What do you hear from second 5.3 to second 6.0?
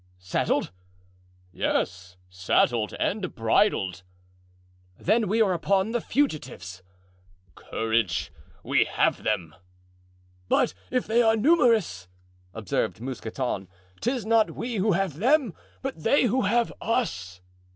are upon